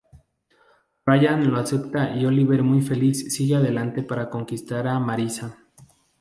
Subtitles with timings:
[1.05, 5.59] Ryan lo acepta y Oliver muy feliz sigue adelante para conquistar a Marissa.